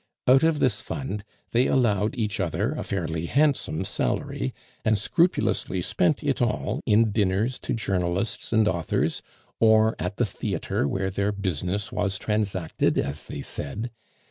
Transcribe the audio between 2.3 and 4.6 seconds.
other a fairly handsome salary,